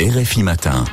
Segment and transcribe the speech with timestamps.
[0.00, 0.84] RFI Matin.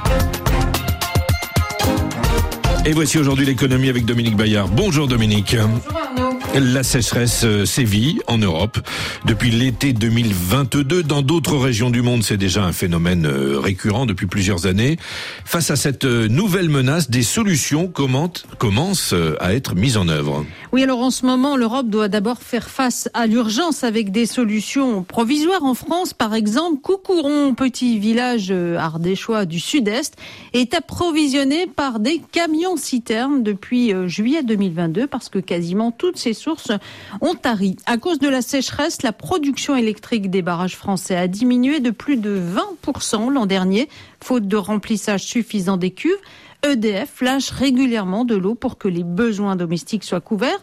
[2.88, 4.68] Et voici aujourd'hui l'économie avec Dominique Bayard.
[4.72, 5.56] Bonjour Dominique.
[5.56, 6.40] Bonjour Arnaud.
[6.56, 8.80] La sécheresse euh, sévit en Europe
[9.26, 11.04] depuis l'été 2022.
[11.04, 14.98] Dans d'autres régions du monde, c'est déjà un phénomène euh, récurrent depuis plusieurs années.
[15.44, 20.46] Face à cette euh, nouvelle menace, des solutions commencent à être mises en œuvre.
[20.76, 25.04] Oui, alors en ce moment, l'Europe doit d'abord faire face à l'urgence avec des solutions
[25.04, 25.64] provisoires.
[25.64, 30.18] En France, par exemple, Coucouron, petit village ardéchois du sud-est,
[30.52, 36.74] est approvisionné par des camions-citernes depuis juillet 2022 parce que quasiment toutes ces sources
[37.22, 37.78] ont tari.
[37.86, 42.18] À cause de la sécheresse, la production électrique des barrages français a diminué de plus
[42.18, 42.38] de
[42.86, 43.88] 20% l'an dernier,
[44.22, 46.20] faute de remplissage suffisant des cuves.
[46.66, 50.62] EDF lâche régulièrement de l'eau pour que les besoins domestiques soient couverts.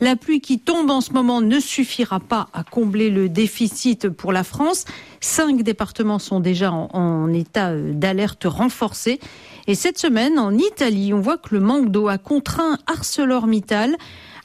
[0.00, 4.32] La pluie qui tombe en ce moment ne suffira pas à combler le déficit pour
[4.32, 4.86] la France.
[5.20, 9.20] Cinq départements sont déjà en, état euh, d'alerte renforcée.
[9.66, 13.96] Et cette semaine, en Italie, on voit que le manque d'eau a contraint ArcelorMittal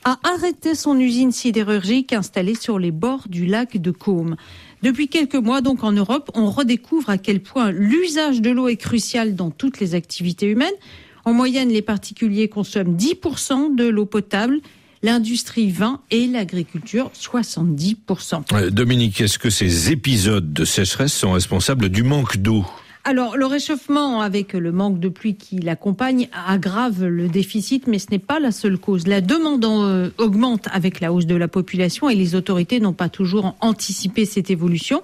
[0.04, 4.36] a arrêté son usine sidérurgique installée sur les bords du lac de Côme.
[4.84, 8.78] Depuis quelques mois, donc en Europe, on redécouvre à quel point l'usage de l'eau est
[8.78, 10.70] crucial dans toutes les activités humaines.
[11.28, 14.62] En moyenne, les particuliers consomment 10% de l'eau potable,
[15.04, 18.44] l'industrie 20 et l'agriculture 70%.
[18.54, 22.64] Euh, Dominique, est-ce que ces épisodes de sécheresse sont responsables du manque d'eau?
[23.04, 28.08] Alors, le réchauffement avec le manque de pluie qui l'accompagne aggrave le déficit, mais ce
[28.10, 29.06] n'est pas la seule cause.
[29.06, 33.10] La demande euh, augmente avec la hausse de la population et les autorités n'ont pas
[33.10, 35.02] toujours anticipé cette évolution.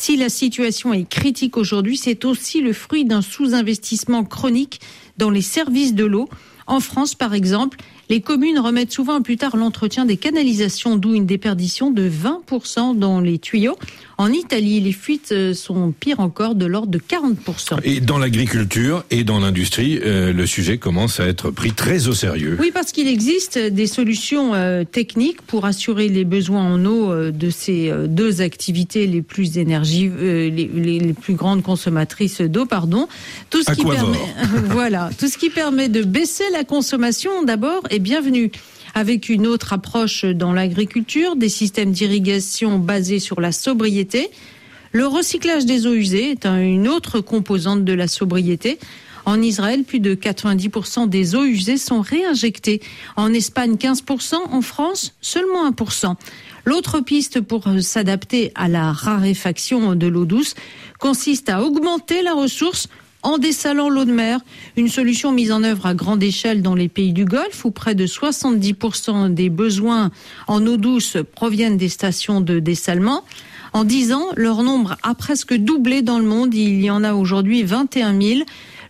[0.00, 4.80] Si la situation est critique aujourd'hui, c'est aussi le fruit d'un sous-investissement chronique
[5.18, 6.26] dans les services de l'eau.
[6.66, 7.76] En France, par exemple,
[8.10, 13.20] les communes remettent souvent plus tard l'entretien des canalisations, d'où une déperdition de 20% dans
[13.20, 13.76] les tuyaux.
[14.18, 17.78] En Italie, les fuites euh, sont pires encore, de l'ordre de 40%.
[17.84, 22.12] Et dans l'agriculture et dans l'industrie, euh, le sujet commence à être pris très au
[22.12, 22.58] sérieux.
[22.60, 27.50] Oui, parce qu'il existe des solutions euh, techniques pour assurer les besoins en eau de
[27.50, 33.08] ces deux activités les plus énergie, les, les, plus grandes consommatrices d'eau, pardon.
[33.48, 34.18] Tout ce qui permet,
[34.66, 38.50] voilà, tout ce qui permet de baisser la consommation d'abord et bienvenue
[38.94, 44.30] avec une autre approche dans l'agriculture, des systèmes d'irrigation basés sur la sobriété.
[44.92, 48.78] Le recyclage des eaux usées est une autre composante de la sobriété.
[49.26, 52.80] En Israël, plus de 90% des eaux usées sont réinjectées.
[53.16, 54.34] En Espagne, 15%.
[54.50, 56.16] En France, seulement 1%.
[56.64, 60.54] L'autre piste pour s'adapter à la raréfaction de l'eau douce
[60.98, 62.88] consiste à augmenter la ressource
[63.22, 64.40] en dessalant l'eau de mer,
[64.76, 67.94] une solution mise en œuvre à grande échelle dans les pays du Golfe où près
[67.94, 70.10] de 70% des besoins
[70.46, 73.24] en eau douce proviennent des stations de dessalement.
[73.72, 76.54] En 10 ans, leur nombre a presque doublé dans le monde.
[76.54, 78.40] Il y en a aujourd'hui 21 000.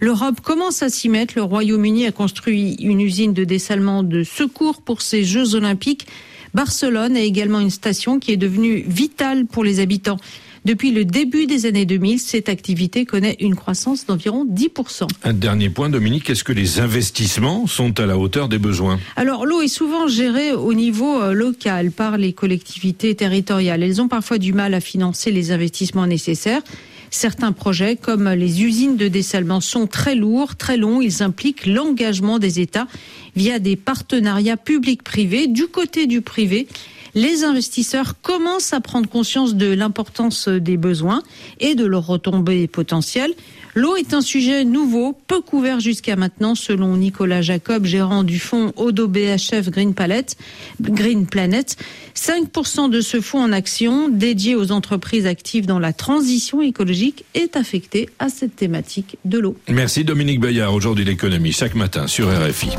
[0.01, 1.35] L'Europe commence à s'y mettre.
[1.37, 6.07] Le Royaume-Uni a construit une usine de dessalement de secours pour ces Jeux olympiques.
[6.55, 10.19] Barcelone a également une station qui est devenue vitale pour les habitants.
[10.66, 15.09] Depuis le début des années 2000, cette activité connaît une croissance d'environ 10%.
[15.25, 19.00] Un dernier point, Dominique, est-ce que les investissements sont à la hauteur des besoins?
[19.16, 23.82] Alors, l'eau est souvent gérée au niveau euh, local par les collectivités territoriales.
[23.82, 26.62] Elles ont parfois du mal à financer les investissements nécessaires.
[27.10, 31.00] Certains projets, comme les usines de dessalement, sont très lourds, très longs.
[31.00, 32.87] Ils impliquent l'engagement des États
[33.34, 35.47] via des partenariats publics-privés.
[35.47, 36.69] Du côté du privé,
[37.15, 41.22] les investisseurs commencent à prendre conscience de l'importance des besoins
[41.59, 43.34] et de leurs retombées potentielles.
[43.75, 48.72] L'eau est un sujet nouveau, peu couvert jusqu'à maintenant, selon Nicolas Jacob, gérant du fonds
[48.76, 50.37] Odo BHF Green, Palette,
[50.81, 51.76] Green Planet.
[52.16, 57.56] 5% de ce fonds en action, dédié aux entreprises actives dans la transition écologique, est
[57.56, 59.56] affecté à cette thématique de l'eau.
[59.69, 62.70] Merci Dominique Bayard, aujourd'hui l'économie, chaque matin sur RFI.